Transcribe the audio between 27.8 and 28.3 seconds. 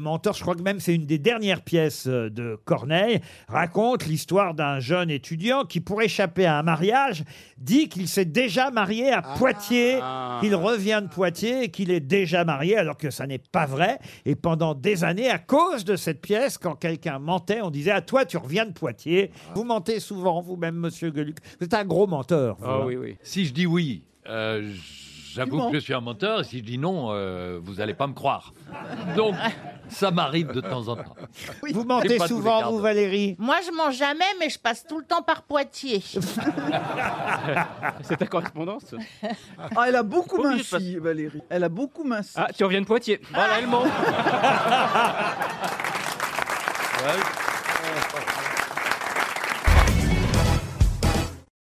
pas me